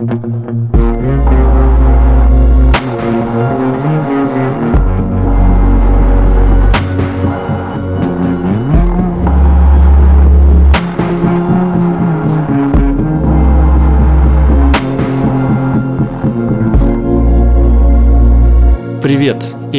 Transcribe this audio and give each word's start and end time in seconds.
Привет! 0.00 0.74
И 0.76 0.79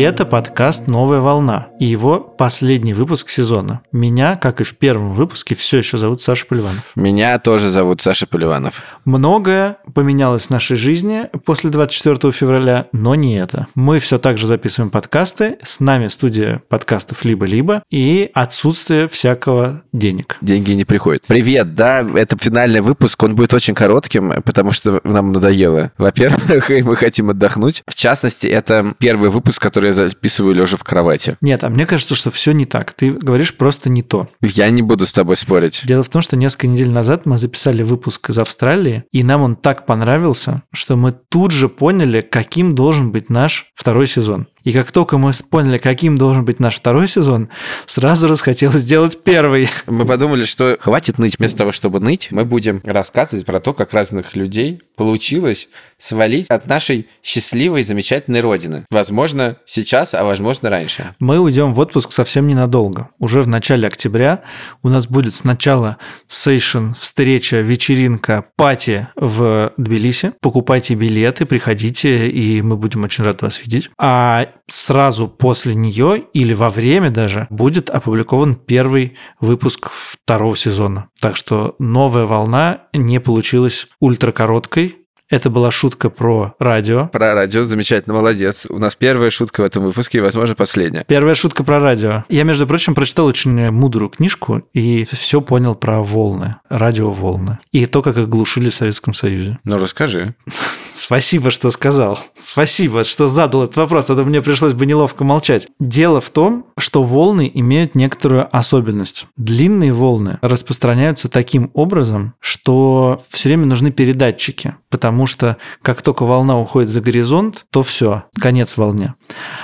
это 0.02 0.25
подкаст 0.25 0.88
«Новая 0.88 1.20
волна» 1.20 1.68
и 1.79 1.86
его 1.86 2.20
последний 2.20 2.93
выпуск 2.93 3.29
сезона. 3.29 3.81
Меня, 3.91 4.36
как 4.36 4.59
и 4.59 4.63
в 4.63 4.75
первом 4.75 5.13
выпуске, 5.13 5.54
все 5.54 5.77
еще 5.77 5.97
зовут 5.97 6.21
Саша 6.21 6.47
Поливанов. 6.47 6.83
Меня 6.95 7.38
тоже 7.38 7.70
зовут 7.70 8.01
Саша 8.01 8.25
Поливанов. 8.25 8.82
Многое 9.05 9.77
поменялось 9.93 10.43
в 10.43 10.50
нашей 10.50 10.75
жизни 10.75 11.27
после 11.45 11.69
24 11.69 12.32
февраля, 12.32 12.87
но 12.92 13.14
не 13.14 13.37
это. 13.37 13.68
Мы 13.75 14.00
все 14.00 14.18
так 14.18 14.39
же 14.39 14.47
записываем 14.47 14.89
подкасты, 14.89 15.59
с 15.64 15.79
нами 15.79 16.07
студия 16.07 16.64
подкастов 16.68 17.23
«Либо-либо» 17.23 17.83
и 17.92 18.31
отсутствие 18.33 19.07
всякого 19.07 19.83
денег. 19.93 20.37
Деньги 20.42 20.71
не 20.71 20.86
приходят. 20.86 21.23
Привет, 21.28 21.75
да, 21.75 22.04
это 22.15 22.37
финальный 22.39 22.81
выпуск, 22.81 23.21
он 23.21 23.36
будет 23.36 23.54
очень 23.54 23.75
коротким, 23.75 24.42
потому 24.43 24.71
что 24.71 25.00
нам 25.04 25.31
надоело. 25.31 25.92
Во-первых, 26.00 26.70
мы 26.86 26.95
хотим 26.95 27.29
отдохнуть. 27.29 27.83
В 27.87 27.93
частности, 27.93 28.47
это 28.47 28.95
первый 28.97 29.29
выпуск, 29.29 29.61
который 29.61 29.90
я 29.91 30.09
записываю 30.09 30.55
лежа 30.55 30.77
в 30.77 30.83
кровати. 30.83 31.37
Нет, 31.41 31.63
а 31.63 31.69
мне 31.69 31.86
кажется, 31.86 32.16
что 32.16 32.31
все 32.31 32.52
не 32.52 32.66
так. 32.66 32.94
Ты 32.94 33.11
говоришь 33.11 33.55
просто 33.55 33.89
не 33.89 34.03
то. 34.03 34.27
Я 34.41 34.69
не 34.69 34.81
буду 34.81 35.05
с 35.05 35.14
тобой 35.14 35.38
спорить. 35.38 35.81
Дело 35.86 36.03
в 36.03 36.09
том, 36.09 36.22
что 36.22 36.36
несколько 36.36 36.67
недель 36.67 36.89
назад 36.89 37.25
мы 37.25 37.38
записали 37.38 37.83
выпуск 37.83 38.30
из 38.30 38.38
Австралии, 38.38 39.03
и 39.11 39.23
нам 39.23 39.41
он 39.41 39.55
так 39.55 39.86
понравился, 39.86 40.64
что 40.73 40.95
мы 40.95 41.11
тут 41.11 41.52
же 41.52 41.69
поняли, 41.69 42.22
каким 42.22 42.75
должен 42.75 43.11
быть 43.11 43.30
наш 43.30 43.72
второй 43.75 44.08
сезон. 44.08 44.48
И 44.64 44.72
как 44.73 44.92
только 44.92 45.17
мы 45.17 45.31
поняли, 45.50 45.78
каким 45.78 46.17
должен 46.17 46.45
быть 46.45 46.59
наш 46.59 46.76
второй 46.76 47.08
сезон, 47.08 47.50
сразу 47.86 48.28
расхотелось 48.28 48.81
сделать 48.81 49.23
первый. 49.23 49.70
Мы 49.88 50.06
подумали, 50.06 50.44
что 50.44 50.78
хватит 50.80 51.17
ныть. 51.17 51.38
Вместо 51.40 51.59
того, 51.59 51.72
чтобы 51.72 52.00
ныть, 52.00 52.30
мы 52.31 52.45
будем 52.45 52.82
рассказывать 52.84 53.45
про 53.45 53.59
то, 53.59 53.73
как 53.73 53.94
разных 53.94 54.36
людей 54.36 54.82
получилось 54.95 55.67
свалить 55.98 56.50
от 56.52 56.67
нашей 56.67 57.08
счастливой, 57.23 57.84
замечательной 57.84 58.42
родины. 58.42 58.86
Возможно, 58.92 59.58
сейчас, 59.66 60.14
а 60.14 60.23
возможно, 60.23 60.70
раньше. 60.70 61.16
Мы 61.20 61.39
уйдем 61.39 61.73
в 61.73 61.80
отпуск 61.80 62.12
совсем 62.12 62.48
ненадолго. 62.48 63.09
Уже 63.17 63.42
в 63.42 63.48
начале 63.48 63.88
октября 63.88 64.42
у 64.84 64.89
нас 64.89 65.08
будет 65.08 65.34
сначала 65.34 65.98
сейшн, 66.28 66.92
встреча, 67.00 67.62
вечеринка, 67.62 68.45
пати 68.56 69.08
в 69.16 69.73
Тбилиси. 69.78 70.34
Покупайте 70.39 70.94
билеты, 70.94 71.45
приходите, 71.45 72.30
и 72.30 72.62
мы 72.62 72.78
будем 72.78 73.04
очень 73.04 73.23
рады 73.23 73.39
вас 73.42 73.59
видеть. 73.62 73.89
А 73.98 74.51
сразу 74.70 75.28
после 75.28 75.76
нее 75.76 76.24
или 76.34 76.54
во 76.54 76.70
время 76.70 77.10
даже 77.10 77.48
будет 77.50 77.90
опубликован 77.90 78.56
первый 78.56 79.16
выпуск 79.40 79.90
второго 79.92 80.56
сезона. 80.56 81.10
Так 81.20 81.36
что 81.36 81.76
новая 81.80 82.26
волна 82.26 82.84
не 82.94 83.20
получилась 83.20 83.88
ультракороткой, 84.00 85.01
это 85.32 85.50
была 85.50 85.72
шутка 85.72 86.10
про 86.10 86.54
радио. 86.60 87.08
Про 87.08 87.34
радио, 87.34 87.64
замечательно, 87.64 88.14
молодец. 88.14 88.68
У 88.70 88.78
нас 88.78 88.96
первая 88.96 89.30
шутка 89.30 89.62
в 89.62 89.64
этом 89.64 89.84
выпуске 89.84 90.20
и, 90.20 90.22
возможно, 90.22 90.56
последняя. 90.56 91.06
Первая 91.08 91.36
шутка 91.36 91.64
про 91.64 91.80
радио. 91.80 92.26
Я, 92.30 92.44
между 92.44 92.68
прочим, 92.68 92.94
прочитал 92.94 93.26
очень 93.26 93.72
мудрую 93.72 94.10
книжку 94.10 94.64
и 94.73 95.08
все 95.12 95.42
понял 95.42 95.73
про 95.73 96.02
волны, 96.02 96.58
радиоволны. 96.70 97.60
И 97.72 97.86
то, 97.86 98.02
как 98.02 98.18
их 98.18 98.28
глушили 98.28 98.70
в 98.70 98.76
Советском 98.76 99.14
Союзе. 99.14 99.58
Ну, 99.64 99.78
расскажи. 99.78 100.36
Спасибо, 100.94 101.50
что 101.50 101.72
сказал. 101.72 102.20
Спасибо, 102.40 103.04
что 103.06 103.30
задал 103.30 103.64
этот 103.64 103.78
вопрос, 103.78 104.10
а 104.10 104.16
то 104.16 104.23
мне 104.23 104.42
пришлось 104.42 104.73
бы 104.73 104.86
неловко 104.86 105.23
молчать. 105.23 105.68
Дело 105.80 106.20
в 106.20 106.30
том, 106.30 106.66
что 106.78 107.04
волны 107.04 107.50
имеют 107.54 107.95
некоторую 107.95 108.54
особенность. 108.55 109.28
Длинные 109.38 109.94
волны 109.94 110.39
распространяются 110.42 111.30
таким 111.30 111.72
образом, 111.73 112.34
что 112.39 113.22
все 113.30 113.50
время 113.50 113.66
нужны 113.66 113.92
передатчики, 113.92 114.76
потому 114.89 115.20
потому 115.21 115.27
что 115.27 115.58
как 115.83 116.02
только 116.02 116.23
волна 116.23 116.59
уходит 116.59 116.89
за 116.89 116.99
горизонт, 116.99 117.67
то 117.70 117.83
все, 117.83 118.23
конец 118.39 118.76
волне. 118.76 119.14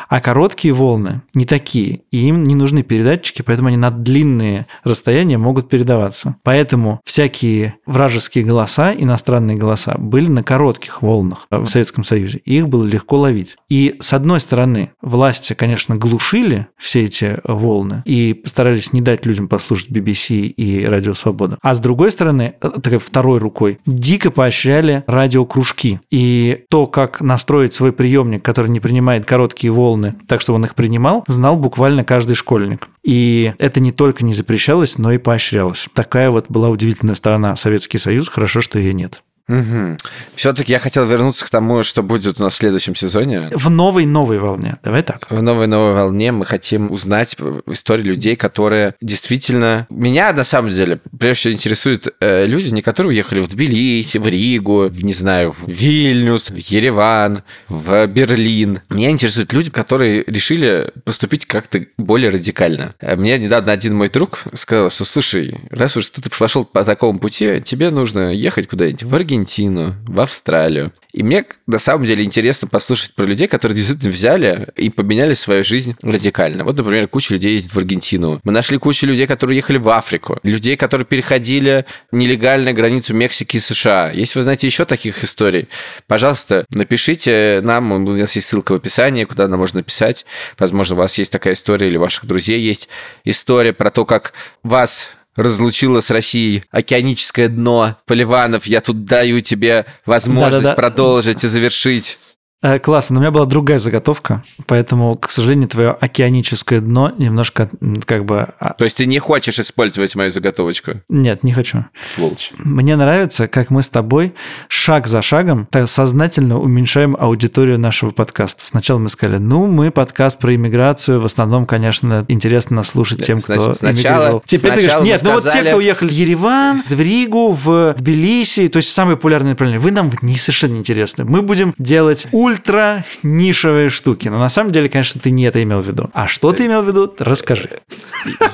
А 0.07 0.21
короткие 0.21 0.71
волны 0.71 1.23
не 1.33 1.45
такие, 1.45 2.01
и 2.11 2.27
им 2.27 2.43
не 2.43 2.53
нужны 2.53 2.83
передатчики, 2.83 3.41
поэтому 3.41 3.69
они 3.69 3.77
на 3.77 3.89
длинные 3.89 4.67
расстояния 4.83 5.39
могут 5.39 5.67
передаваться. 5.67 6.35
Поэтому 6.43 7.01
всякие 7.03 7.75
вражеские 7.87 8.43
голоса, 8.43 8.93
иностранные 8.93 9.57
голоса, 9.57 9.95
были 9.97 10.27
на 10.27 10.43
коротких 10.43 11.01
волнах 11.01 11.47
в 11.49 11.65
Советском 11.65 12.03
Союзе, 12.03 12.39
и 12.45 12.57
их 12.57 12.67
было 12.67 12.85
легко 12.85 13.17
ловить. 13.17 13.57
И 13.67 13.95
с 13.99 14.13
одной 14.13 14.39
стороны, 14.39 14.91
власти, 15.01 15.53
конечно, 15.53 15.95
глушили 15.95 16.67
все 16.77 17.05
эти 17.05 17.39
волны 17.43 18.03
и 18.05 18.35
постарались 18.35 18.93
не 18.93 19.01
дать 19.01 19.25
людям 19.25 19.47
послушать 19.47 19.89
BBC 19.89 20.35
и 20.35 20.85
Радио 20.85 21.15
Свобода. 21.15 21.57
А 21.63 21.73
с 21.73 21.79
другой 21.79 22.11
стороны, 22.11 22.53
э, 22.61 22.69
такой 22.81 22.99
второй 22.99 23.39
рукой, 23.39 23.79
дико 23.87 24.29
поощряли 24.29 25.03
радио 25.07 25.46
кружки. 25.47 25.99
И 26.11 26.65
то, 26.69 26.85
как 26.85 27.21
настроить 27.21 27.73
свой 27.73 27.91
приемник, 27.91 28.43
который 28.43 28.69
не 28.69 28.79
принимает 28.79 29.25
короткие 29.25 29.71
волны, 29.71 30.15
так 30.27 30.41
что 30.41 30.53
он 30.53 30.65
их 30.65 30.75
принимал, 30.75 31.23
знал 31.27 31.55
буквально 31.57 32.03
каждый 32.03 32.35
школьник. 32.35 32.89
И 33.03 33.53
это 33.57 33.79
не 33.79 33.91
только 33.91 34.23
не 34.23 34.33
запрещалось, 34.33 34.97
но 34.97 35.11
и 35.11 35.17
поощрялось. 35.17 35.87
Такая 35.93 36.29
вот 36.29 36.45
была 36.49 36.69
удивительная 36.69 37.15
сторона 37.15 37.55
Советский 37.55 37.97
Союз. 37.97 38.27
Хорошо, 38.27 38.61
что 38.61 38.77
ее 38.77 38.93
нет. 38.93 39.23
Угу. 39.47 39.97
Все-таки 40.35 40.71
я 40.73 40.79
хотел 40.79 41.05
вернуться 41.05 41.45
к 41.45 41.49
тому, 41.49 41.83
что 41.83 42.03
будет 42.03 42.39
у 42.39 42.43
нас 42.43 42.53
в 42.53 42.57
следующем 42.57 42.95
сезоне. 42.95 43.49
В 43.53 43.69
новой-новой 43.69 44.39
волне. 44.39 44.77
Давай 44.83 45.03
так. 45.03 45.29
В 45.29 45.41
новой-новой 45.41 45.93
волне 45.93 46.31
мы 46.31 46.45
хотим 46.45 46.91
узнать 46.91 47.37
истории 47.67 48.03
людей, 48.03 48.35
которые 48.35 48.95
действительно... 49.01 49.87
Меня, 49.89 50.33
на 50.33 50.43
самом 50.43 50.71
деле, 50.71 50.99
прежде 51.17 51.39
всего 51.39 51.53
интересуют 51.53 52.13
э, 52.19 52.45
люди, 52.45 52.69
не 52.69 52.81
которые 52.81 53.11
уехали 53.11 53.39
в 53.39 53.47
Тбилиси, 53.47 54.17
в 54.17 54.27
Ригу, 54.27 54.89
в, 54.89 55.03
не 55.03 55.13
знаю, 55.13 55.51
в 55.53 55.67
Вильнюс, 55.67 56.49
в 56.49 56.57
Ереван, 56.57 57.43
в 57.69 58.05
Берлин. 58.07 58.81
Меня 58.89 59.11
интересуют 59.11 59.53
люди, 59.53 59.71
которые 59.71 60.23
решили 60.27 60.91
поступить 61.05 61.45
как-то 61.45 61.85
более 61.97 62.29
радикально. 62.29 62.93
Э, 62.99 63.15
мне 63.15 63.37
недавно 63.37 63.71
один 63.71 63.95
мой 63.95 64.09
друг 64.09 64.43
сказал, 64.53 64.89
что, 64.89 65.05
слушай, 65.05 65.55
раз 65.69 65.95
уж 65.95 66.07
ты 66.09 66.29
пошел 66.29 66.65
по 66.65 66.83
такому 66.83 67.19
пути, 67.19 67.61
тебе 67.63 67.91
нужно 67.91 68.33
ехать 68.33 68.67
куда-нибудь 68.67 69.03
в 69.03 69.15
Аргентину, 69.15 69.36
Аргентину, 69.37 69.95
в 70.07 70.19
Австралию. 70.19 70.91
И 71.13 71.21
мне 71.23 71.45
на 71.67 71.79
самом 71.79 72.05
деле 72.05 72.23
интересно 72.23 72.67
послушать 72.67 73.13
про 73.13 73.25
людей, 73.25 73.47
которые 73.47 73.75
действительно 73.75 74.11
взяли 74.11 74.67
и 74.75 74.89
поменяли 74.89 75.33
свою 75.33 75.63
жизнь 75.63 75.95
радикально. 76.01 76.63
Вот, 76.63 76.75
например, 76.75 77.07
куча 77.07 77.33
людей 77.33 77.53
ездит 77.53 77.73
в 77.73 77.77
Аргентину. 77.77 78.39
Мы 78.43 78.51
нашли 78.51 78.77
кучу 78.77 79.05
людей, 79.05 79.27
которые 79.27 79.57
ехали 79.57 79.77
в 79.77 79.89
Африку. 79.89 80.39
Людей, 80.43 80.75
которые 80.75 81.05
переходили 81.05 81.85
нелегально 82.11 82.73
границу 82.73 83.13
Мексики 83.13 83.57
и 83.57 83.59
США. 83.59 84.11
Если 84.11 84.39
вы 84.39 84.43
знаете 84.43 84.67
еще 84.67 84.85
таких 84.85 85.23
историй, 85.23 85.67
пожалуйста, 86.07 86.65
напишите 86.71 87.61
нам. 87.63 87.91
У 87.91 87.99
нас 87.99 88.35
есть 88.35 88.47
ссылка 88.47 88.71
в 88.71 88.75
описании, 88.75 89.23
куда 89.23 89.47
нам 89.47 89.59
можно 89.59 89.79
написать. 89.79 90.25
Возможно, 90.57 90.95
у 90.95 90.97
вас 90.97 91.17
есть 91.17 91.31
такая 91.31 91.53
история 91.53 91.87
или 91.87 91.97
у 91.97 92.01
ваших 92.01 92.25
друзей 92.25 92.59
есть 92.59 92.89
история 93.23 93.73
про 93.73 93.91
то, 93.91 94.05
как 94.05 94.33
вас 94.63 95.09
разлучило 95.37 96.01
с 96.01 96.09
Россией 96.11 96.63
океаническое 96.71 97.47
дно. 97.47 97.95
Поливанов, 98.05 98.65
я 98.67 98.81
тут 98.81 99.05
даю 99.05 99.39
тебе 99.39 99.85
возможность 100.05 100.63
Да-да-да. 100.63 100.75
продолжить 100.75 101.43
и 101.45 101.47
завершить. 101.47 102.17
Э, 102.63 102.79
классно, 102.79 103.13
но 103.13 103.19
у 103.19 103.21
меня 103.21 103.31
была 103.31 103.45
другая 103.45 103.77
заготовка, 103.77 104.43
поэтому, 104.65 105.15
к 105.15 105.29
сожалению, 105.29 105.67
твое 105.67 105.91
океаническое 105.91 106.79
дно 106.79 107.13
немножко 107.15 107.69
как 108.05 108.25
бы... 108.25 108.47
А, 108.59 108.73
То 108.73 108.83
есть 108.83 108.97
ты 108.97 109.05
не 109.05 109.19
хочешь 109.19 109.59
использовать 109.59 110.15
мою 110.15 110.31
заготовочку? 110.31 110.93
Нет, 111.07 111.43
не 111.43 111.53
хочу. 111.53 111.85
Сволочь. 112.01 112.51
Мне 112.57 112.95
нравится, 112.95 113.47
как 113.47 113.69
мы 113.69 113.83
с 113.83 113.89
тобой 113.89 114.33
шаг 114.69 115.05
за 115.05 115.21
шагом 115.21 115.67
так 115.69 115.87
сознательно 115.87 116.59
уменьшаем 116.59 117.15
аудиторию 117.19 117.79
нашего 117.79 118.09
подкаста. 118.09 118.65
Сначала 118.65 118.97
мы 118.97 119.09
сказали, 119.09 119.37
ну, 119.37 119.67
мы 119.67 119.91
подкаст 119.91 120.39
про 120.39 120.55
иммиграцию, 120.55 121.21
в 121.21 121.25
основном, 121.25 121.67
конечно, 121.67 122.25
интересно 122.27 122.81
слушать 122.81 123.23
тем, 123.23 123.39
кто 123.39 123.75
сначала, 123.75 123.91
эмигрировал. 123.93 124.43
Теперь 124.45 124.71
ты 124.71 124.87
говоришь, 124.87 125.07
нет, 125.07 125.19
сказали... 125.19 125.35
ну 125.35 125.41
вот 125.41 125.53
те, 125.53 125.63
кто 125.63 125.77
уехали 125.77 126.09
в 126.09 126.11
Ереван, 126.11 126.83
в 126.89 126.99
Ригу, 126.99 127.51
в 127.51 127.93
Тбилиси, 127.99 128.67
то 128.67 128.77
есть 128.77 128.89
самые 128.89 129.15
популярные 129.15 129.51
направления, 129.51 129.79
вы 129.79 129.91
нам 129.91 130.11
не 130.23 130.37
совершенно 130.37 130.77
интересны. 130.77 131.23
Мы 131.23 131.43
будем 131.43 131.75
делать 131.77 132.25
ультра 132.47 133.05
нишевые 133.23 133.89
штуки. 133.89 134.27
Но 134.27 134.39
на 134.39 134.49
самом 134.49 134.71
деле, 134.71 134.89
конечно, 134.89 135.21
ты 135.21 135.29
не 135.29 135.43
это 135.43 135.61
имел 135.61 135.81
в 135.81 135.87
виду. 135.87 136.09
А 136.13 136.27
что 136.27 136.51
ты 136.51 136.65
имел 136.65 136.81
в 136.81 136.87
виду? 136.87 137.13
Расскажи. 137.19 137.69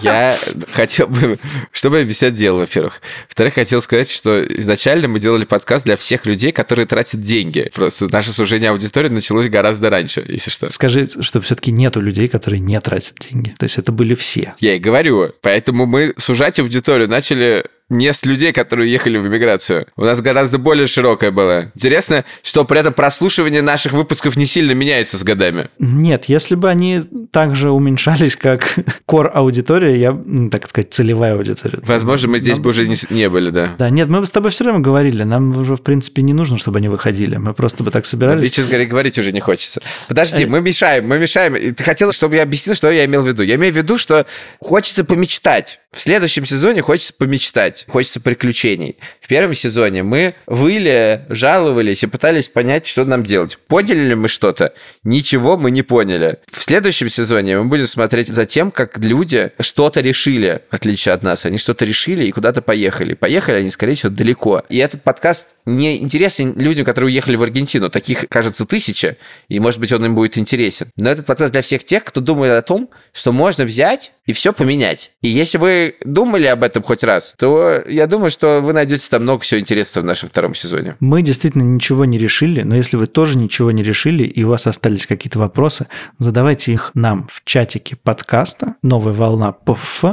Я 0.01 0.36
хотел 0.74 1.07
бы, 1.07 1.40
чтобы 1.72 2.00
объяснять 2.00 2.34
дело, 2.34 2.57
во-первых. 2.57 3.01
Во-вторых, 3.28 3.54
хотел 3.56 3.81
сказать, 3.81 4.10
что 4.10 4.44
изначально 4.45 5.07
мы 5.07 5.19
делали 5.19 5.45
подкаст 5.45 5.86
для 5.86 5.95
всех 5.95 6.25
людей, 6.25 6.51
которые 6.51 6.86
тратят 6.86 7.22
деньги. 7.22 7.69
Просто 7.74 8.12
наше 8.12 8.31
сужение 8.31 8.72
аудитории 8.72 9.10
началось 9.10 9.50
гораздо 9.50 9.90
раньше, 9.90 10.24
если 10.28 10.50
что. 10.50 10.69
Скажи, 10.69 11.07
что 11.22 11.42
все-таки 11.42 11.72
нету 11.72 12.01
людей, 12.01 12.28
которые 12.28 12.60
не 12.60 12.80
тратят 12.81 13.16
деньги. 13.30 13.56
То 13.57 13.63
есть 13.66 13.78
это 13.78 13.92
были 13.92 14.16
все. 14.16 14.54
Я 14.60 14.75
и 14.75 14.80
говорю. 14.80 15.31
Поэтому 15.42 15.86
мы 15.86 16.13
сужать 16.18 16.60
аудиторию 16.60 17.07
начали 17.10 17.66
не 17.94 18.12
с 18.12 18.25
людей, 18.25 18.51
которые 18.51 18.92
ехали 18.92 19.18
в 19.18 19.28
эмиграцию. 19.28 19.88
У 19.95 20.04
нас 20.04 20.19
гораздо 20.22 20.57
более 20.57 20.88
широкое 20.88 21.31
было. 21.31 21.72
Интересно, 21.75 22.25
что 22.42 22.66
при 22.66 22.80
этом 22.80 22.94
прослушивание 22.94 23.62
наших 23.62 23.94
выпусков 23.94 24.36
не 24.36 24.45
сильно 24.45 24.72
меняется 24.74 25.18
с 25.18 25.24
годами. 25.24 25.69
Нет, 25.80 26.25
если 26.25 26.56
бы 26.56 26.69
они 26.69 27.01
также 27.31 27.72
уменьшались, 27.72 28.36
как 28.36 28.75
кор 29.06 29.31
аудитория, 29.34 29.95
я, 29.98 30.18
так 30.51 30.68
сказать, 30.68 30.94
целевая 30.94 31.36
аудитория. 31.36 31.80
Возможно, 31.84 32.30
мы 32.30 32.40
здесь 32.40 32.56
Нам- 32.56 32.63
бы 32.63 32.69
уже 32.72 32.88
не, 32.88 32.95
не 33.10 33.30
были, 33.30 33.50
да. 33.50 33.75
Да, 33.78 33.90
нет, 33.90 34.10
мы 34.10 34.19
бы 34.19 34.25
с 34.25 34.31
тобой 34.31 34.51
все 34.51 34.63
время 34.63 34.80
говорили, 34.80 35.24
нам 35.24 35.56
уже, 35.57 35.75
в 35.75 35.81
принципе, 35.81 36.22
не 36.22 36.34
нужно, 36.34 36.57
чтобы 36.57 36.80
они 36.80 36.90
выходили. 36.90 37.38
Мы 37.38 37.54
просто 37.54 37.84
бы 37.84 37.92
так 37.92 38.06
собирались. 38.06 38.50
честно 38.51 38.72
говоря, 38.72 38.86
говорить 38.88 39.18
уже 39.19 39.31
не 39.31 39.40
хочется. 39.40 39.81
Подожди, 40.07 40.44
Э. 40.44 40.48
мы 40.48 40.62
мешаем, 40.62 41.07
мы 41.07 41.19
мешаем. 41.19 41.74
Ты 41.75 41.84
хотел, 41.84 42.12
чтобы 42.12 42.36
я 42.36 42.44
объяснил, 42.44 42.75
что 42.75 42.90
я 42.92 43.06
имел 43.06 43.22
в 43.22 43.28
виду. 43.28 43.44
Я 43.44 43.56
имею 43.56 43.74
в 43.74 43.78
виду, 43.78 43.98
что 43.98 44.25
хочется 44.60 45.04
помечтать. 45.04 45.80
В 45.92 46.00
следующем 46.00 46.45
сезоне 46.45 46.81
хочется 46.81 47.13
помечтать, 47.13 47.82
хочется 47.88 48.19
приключений. 48.19 48.95
В 49.21 49.27
первом 49.27 49.53
сезоне 49.53 50.03
мы 50.03 50.35
выли, 50.47 51.21
жаловались 51.30 52.03
и 52.03 52.07
пытались 52.07 52.50
понять, 52.50 52.85
что 52.88 53.06
нам 53.06 53.24
делать. 53.24 53.57
Поняли 53.68 54.09
ли 54.09 54.15
мы 54.15 54.27
что-то? 54.27 54.74
Ничего 55.03 55.57
мы 55.57 55.71
не 55.71 55.81
поняли. 55.81 56.38
В 56.51 56.62
следующем 56.62 57.09
сезоне 57.09 57.57
мы 57.57 57.65
будем 57.65 57.88
смотреть 57.88 58.27
за 58.27 58.45
тем, 58.45 58.71
как 58.71 58.97
люди 58.97 59.51
что-то 59.59 60.01
решили, 60.01 60.62
в 60.69 60.75
отличие 60.75 61.13
от 61.13 61.24
нас. 61.24 61.45
Они 61.45 61.57
что-то 61.57 61.85
решили 61.85 62.25
и 62.25 62.31
куда-то 62.31 62.62
поехали. 62.62 63.13
Поехали 63.13 63.56
они, 63.57 63.69
скорее 63.69 63.95
всего, 63.95 64.12
далеко. 64.12 64.63
И 64.69 64.77
этот 64.77 65.03
подкаст 65.03 65.56
не 65.65 65.97
интересен 65.97 66.53
людям, 66.57 66.85
которые 66.85 67.09
уехали 67.09 67.35
в 67.35 67.44
Аргентину. 67.44 67.89
Таких, 67.89 68.25
кажется, 68.30 68.65
тысяча, 68.65 69.18
и, 69.47 69.59
может 69.59 69.80
быть, 69.80 69.91
он 69.91 70.06
им 70.06 70.15
будет 70.15 70.38
интересен. 70.38 70.88
Но 70.97 71.09
этот 71.09 71.25
подкаст 71.25 71.51
для 71.51 71.62
всех 71.62 71.83
тех, 71.83 72.03
кто 72.03 72.21
думает 72.21 72.53
о 72.53 72.62
том, 72.62 72.89
что 73.13 73.31
можно 73.31 73.65
взять 73.65 74.12
и 74.25 74.33
все 74.33 74.53
поменять. 74.53 75.12
И 75.21 75.30
если 75.30 75.57
вы 75.57 75.95
думали 76.03 76.47
об 76.47 76.63
этом 76.63 76.83
хоть 76.83 77.03
раз, 77.03 77.33
то 77.38 77.73
я 77.88 78.08
думаю, 78.08 78.30
что 78.30 78.60
вы 78.62 78.74
найдете 78.74 79.08
там 79.10 79.24
много 79.24 79.42
всего 79.42 79.60
интересного 79.60 80.04
в 80.04 80.08
нашем 80.08 80.30
втором 80.30 80.54
сезоне. 80.54 80.96
Мы 81.00 81.22
действительно 81.22 81.64
ничего 81.64 82.06
не 82.06 82.18
решили, 82.18 82.62
но 82.62 82.75
если 82.75 82.98
вы 82.98 83.08
тоже 83.08 83.38
ничего 83.38 83.72
не 83.72 83.84
решили 83.84 84.24
и 84.24 84.44
у 84.44 84.50
вас 84.50 84.68
остались 84.68 85.08
какие-то 85.08 85.40
вопросы, 85.40 85.88
задавайте 86.18 86.74
их 86.74 86.92
нам 86.94 87.28
в 87.31 87.44
чатике 87.46 87.96
подкаста 87.96 88.75
«Новая 88.81 89.14
волна 89.14 89.52
ПФ», 89.52 90.04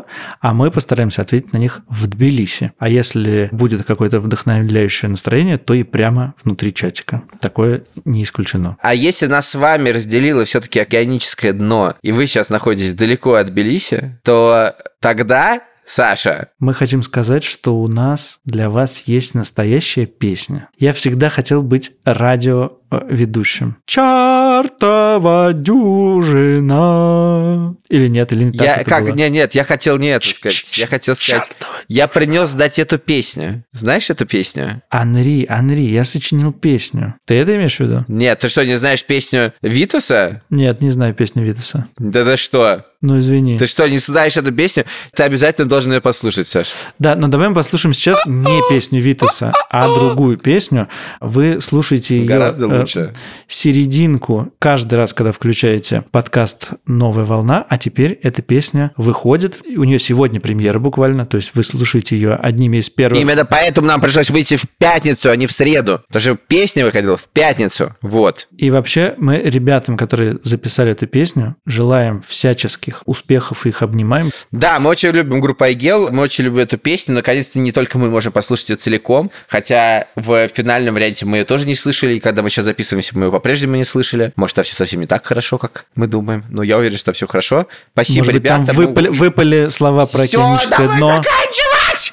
а 0.40 0.54
мы 0.54 0.70
постараемся 0.70 1.22
ответить 1.22 1.52
на 1.52 1.58
них 1.58 1.80
в 1.88 2.06
Тбилиси. 2.06 2.72
А 2.78 2.88
если 2.88 3.48
будет 3.52 3.84
какое-то 3.84 4.20
вдохновляющее 4.20 5.08
настроение, 5.08 5.58
то 5.58 5.74
и 5.74 5.82
прямо 5.82 6.34
внутри 6.42 6.72
чатика. 6.72 7.22
Такое 7.40 7.84
не 8.04 8.22
исключено. 8.22 8.76
А 8.80 8.94
если 8.94 9.26
нас 9.26 9.48
с 9.48 9.54
вами 9.54 9.90
разделило 9.90 10.44
все-таки 10.44 10.80
океаническое 10.80 11.52
дно, 11.52 11.94
и 12.02 12.12
вы 12.12 12.26
сейчас 12.26 12.50
находитесь 12.50 12.94
далеко 12.94 13.34
от 13.34 13.46
Тбилиси, 13.48 14.18
то 14.22 14.74
тогда, 15.00 15.60
Саша, 15.92 16.50
Мы 16.60 16.72
хотим 16.72 17.02
сказать, 17.02 17.42
что 17.42 17.76
у 17.76 17.88
нас 17.88 18.38
для 18.44 18.70
вас 18.70 19.08
есть 19.08 19.34
настоящая 19.34 20.06
песня. 20.06 20.68
Я 20.78 20.92
всегда 20.92 21.30
хотел 21.30 21.64
быть 21.64 21.90
радиоведущим. 22.90 23.76
Чартова 23.86 25.52
дюжина. 25.52 26.80
Или 27.88 28.08
нет, 28.08 28.32
или 28.32 28.44
не 28.44 28.52
так 28.52 28.66
я 28.66 28.84
как 28.84 29.04
было? 29.04 29.14
нет, 29.14 29.30
нет, 29.30 29.54
я 29.54 29.64
хотел 29.64 29.98
не 29.98 30.08
это 30.08 30.26
сказать. 30.26 30.78
Я 30.78 30.86
хотел 30.86 31.14
сказать, 31.14 31.48
Чёртова. 31.48 31.72
я 31.88 32.08
принес 32.08 32.52
дать 32.52 32.78
эту 32.78 32.98
песню. 32.98 33.64
Знаешь 33.72 34.10
эту 34.10 34.26
песню? 34.26 34.82
Анри, 34.90 35.46
Анри, 35.48 35.82
я 35.82 36.04
сочинил 36.04 36.52
песню. 36.52 37.14
Ты 37.26 37.34
это 37.34 37.56
имеешь 37.56 37.76
в 37.76 37.80
виду? 37.80 38.04
Нет, 38.08 38.38
ты 38.40 38.48
что, 38.48 38.64
не 38.64 38.76
знаешь 38.76 39.04
песню 39.04 39.52
Витаса? 39.62 40.42
Нет, 40.50 40.80
не 40.80 40.90
знаю 40.90 41.14
песню 41.14 41.44
Витаса. 41.44 41.86
Да 41.98 42.24
ты 42.24 42.36
что? 42.36 42.84
Ну, 43.02 43.18
извини. 43.18 43.58
Ты 43.58 43.66
что, 43.66 43.88
не 43.88 43.96
знаешь 43.96 44.36
эту 44.36 44.52
песню? 44.52 44.84
Ты 45.14 45.22
обязательно 45.22 45.66
должен 45.66 45.92
ее 45.92 46.02
послушать, 46.02 46.46
Саш. 46.48 46.72
Да, 46.98 47.16
но 47.16 47.28
давай 47.28 47.48
мы 47.48 47.54
послушаем 47.54 47.94
сейчас 47.94 48.26
не 48.26 48.60
песню 48.68 49.00
Витаса, 49.00 49.52
а 49.70 49.88
другую 49.88 50.36
песню. 50.36 50.86
Вы 51.20 51.62
слушаете 51.62 52.18
ее... 52.18 52.26
Гораздо 52.26 52.66
э, 52.66 52.79
лучше. 52.80 53.12
серединку 53.48 54.52
каждый 54.58 54.94
раз, 54.94 55.14
когда 55.14 55.32
включаете 55.32 56.04
подкаст 56.10 56.70
«Новая 56.86 57.24
волна», 57.24 57.66
а 57.68 57.78
теперь 57.78 58.18
эта 58.22 58.42
песня 58.42 58.92
выходит. 58.96 59.60
У 59.76 59.84
нее 59.84 59.98
сегодня 59.98 60.40
премьера 60.40 60.78
буквально, 60.78 61.26
то 61.26 61.36
есть 61.36 61.54
вы 61.54 61.64
слушаете 61.64 62.16
ее 62.16 62.34
одними 62.34 62.78
из 62.78 62.90
первых. 62.90 63.20
Именно 63.20 63.44
поэтому 63.44 63.86
нам 63.86 64.00
пришлось 64.00 64.30
выйти 64.30 64.56
в 64.56 64.64
пятницу, 64.78 65.30
а 65.30 65.36
не 65.36 65.46
в 65.46 65.52
среду. 65.52 66.02
Потому 66.08 66.22
что 66.22 66.34
песня 66.36 66.84
выходила 66.84 67.16
в 67.16 67.28
пятницу. 67.28 67.94
Вот. 68.02 68.48
И 68.56 68.70
вообще 68.70 69.14
мы 69.16 69.36
ребятам, 69.38 69.96
которые 69.96 70.38
записали 70.42 70.92
эту 70.92 71.06
песню, 71.06 71.56
желаем 71.66 72.22
всяческих 72.26 73.02
успехов 73.06 73.66
и 73.66 73.70
их 73.70 73.82
обнимаем. 73.82 74.30
Да, 74.50 74.78
мы 74.80 74.90
очень 74.90 75.10
любим 75.10 75.40
группу 75.40 75.64
Айгел, 75.64 76.10
мы 76.10 76.22
очень 76.22 76.44
любим 76.44 76.58
эту 76.58 76.78
песню. 76.78 77.14
Наконец-то 77.14 77.58
не 77.58 77.72
только 77.72 77.98
мы 77.98 78.10
можем 78.10 78.32
послушать 78.32 78.70
ее 78.70 78.76
целиком, 78.76 79.30
хотя 79.48 80.08
в 80.16 80.48
финальном 80.48 80.94
варианте 80.94 81.26
мы 81.26 81.38
ее 81.38 81.44
тоже 81.44 81.66
не 81.66 81.74
слышали, 81.74 82.14
и 82.14 82.20
когда 82.20 82.42
мы 82.42 82.50
сейчас 82.50 82.66
записываемся, 82.70 83.16
мы 83.18 83.26
ее 83.26 83.32
по-прежнему 83.32 83.76
не 83.76 83.84
слышали. 83.84 84.32
Может, 84.36 84.56
там 84.56 84.64
все 84.64 84.74
совсем 84.74 85.00
не 85.00 85.06
так 85.06 85.24
хорошо, 85.26 85.58
как 85.58 85.86
мы 85.94 86.06
думаем, 86.06 86.44
но 86.48 86.62
я 86.62 86.78
уверен, 86.78 86.96
что 86.98 87.12
все 87.12 87.26
хорошо. 87.26 87.66
Спасибо, 87.92 88.18
Может 88.20 88.32
быть, 88.34 88.44
там 88.44 88.62
ребята. 88.62 88.78
мы- 88.78 88.86
выпали, 88.86 89.08
выпали 89.10 89.66
слова 89.68 90.06
про 90.06 90.24
Всё, 90.24 90.40
океаническое 90.42 90.78
давай 90.78 90.96
дно. 90.98 91.06
заканчивать! 91.08 92.12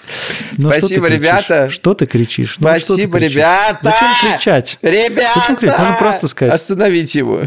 Ну, 0.57 0.69
что 0.71 0.79
ты 0.79 0.87
Спасибо, 0.87 1.07
кричишь? 1.07 1.21
ребята. 1.23 1.69
Что 1.69 1.93
ты 1.93 2.05
кричишь? 2.05 2.55
Ну, 2.59 2.67
что 2.67 2.73
ты 2.77 2.81
Спасибо, 3.03 3.19
кричишь? 3.19 3.35
ребята! 3.35 3.79
Зачем 3.83 4.07
кричать? 4.37 4.77
Ребята! 4.81 5.39
Зачем 5.39 5.55
кричать? 5.55 5.79
Можно 5.79 5.95
просто 5.95 6.27
сказать. 6.27 6.53
Остановите 6.53 7.19
его. 7.19 7.41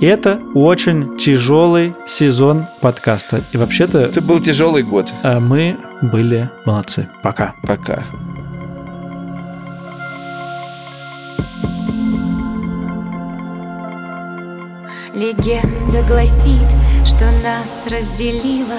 Это 0.00 0.40
очень 0.54 1.16
тяжелый 1.16 1.94
сезон 2.06 2.66
подкаста. 2.80 3.44
И 3.52 3.56
вообще-то 3.56 3.98
Это 4.00 4.20
был 4.20 4.40
тяжелый 4.40 4.82
год. 4.82 5.12
э, 5.22 5.38
мы 5.38 5.76
были 6.00 6.50
молодцы. 6.64 7.08
Пока. 7.22 7.54
Пока. 7.62 8.02
Легенда 15.14 16.02
гласит, 16.04 16.66
что 17.04 17.30
нас 17.42 17.84
разделило 17.90 18.78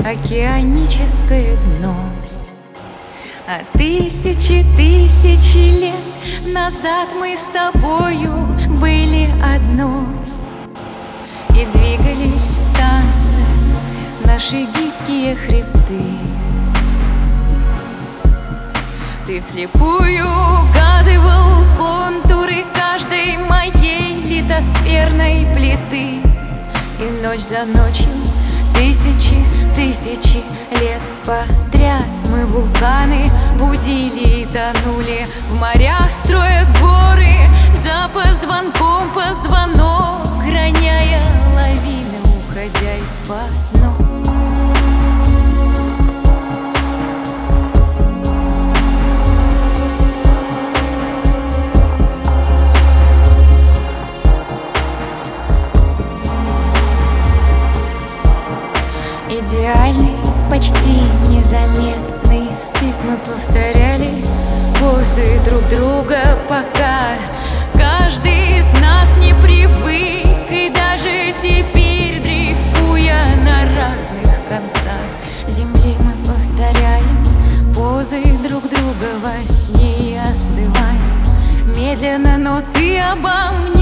океаническое 0.00 1.56
дно. 1.56 1.96
А 3.46 3.60
тысячи 3.78 4.62
тысячи 4.76 5.80
лет 5.80 6.52
назад 6.54 7.08
мы 7.18 7.34
с 7.34 7.46
тобою 7.46 8.46
были 8.78 9.30
одно 9.42 10.04
И 11.54 11.64
двигались 11.64 12.58
в 12.58 12.76
танце 12.76 13.40
наши 14.24 14.66
гибкие 14.66 15.34
хребты 15.34 16.02
Ты 19.26 19.40
вслепую 19.40 20.26
угадывал 20.26 21.58
каждой 21.78 22.47
моей 24.48 24.60
литосферной 24.60 25.46
плиты. 25.54 26.20
И 27.00 27.22
ночь 27.22 27.42
за 27.42 27.64
ночью, 27.64 28.08
тысячи, 28.74 29.36
тысячи 29.76 30.42
лет 30.72 31.02
подряд 31.24 32.06
Мы 32.30 32.44
вулканы 32.46 33.30
будили 33.56 34.42
и 34.42 34.46
тонули. 34.46 35.26
В 35.48 35.54
морях 35.54 36.10
строя 36.10 36.66
горы 36.80 37.36
За 37.84 38.08
позвонком 38.12 39.12
позвонок 39.14 40.42
Роняя 40.44 41.24
лавины, 41.54 42.18
уходя 42.50 42.96
из-под 43.02 43.77
почти 60.58 61.02
незаметный 61.28 62.50
стык. 62.50 62.94
Мы 63.06 63.16
повторяли 63.18 64.24
позы 64.80 65.40
друг 65.44 65.62
друга 65.68 66.36
Пока 66.48 67.14
каждый 67.74 68.58
из 68.58 68.80
нас 68.80 69.16
не 69.18 69.34
привык. 69.34 70.50
И 70.50 70.68
даже 70.70 71.32
теперь, 71.40 72.20
дрейфуя 72.20 73.24
на 73.44 73.66
разных 73.76 74.34
концах 74.48 75.06
Земли 75.46 75.94
мы 76.00 76.12
повторяем 76.26 77.24
позы 77.74 78.22
друг 78.48 78.68
друга 78.68 79.20
Во 79.22 79.46
сне 79.46 80.14
и 80.14 80.16
остываем 80.16 81.24
медленно. 81.76 82.36
Но 82.36 82.62
ты 82.74 82.98
обо 82.98 83.52
мне 83.60 83.77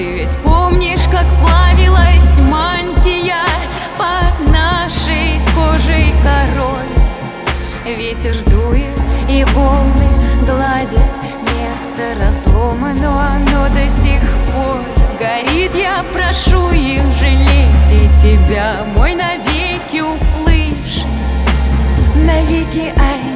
Ты 0.00 0.12
ведь 0.12 0.34
помнишь, 0.38 1.04
как 1.12 1.26
плавилась 1.42 2.38
мантия 2.50 3.44
Под 3.98 4.50
нашей 4.50 5.38
кожей 5.54 6.14
корой? 6.22 6.88
Ветер 7.84 8.34
дует 8.46 8.98
и 9.28 9.44
волны 9.52 10.08
гладят 10.46 11.12
Место 11.52 12.14
разломано, 12.18 12.94
но 12.98 13.18
оно 13.18 13.68
до 13.74 13.86
сих 14.02 14.22
пор 14.46 14.80
горит. 15.18 15.74
Я 15.74 16.02
прошу 16.14 16.70
их 16.70 17.02
жалеть 17.20 17.92
и 17.92 18.08
тебя, 18.22 18.86
мой 18.96 19.14
навеки 19.14 20.00
уплывший. 20.00 21.10
Навеки 22.16 22.94
ай 22.98 23.29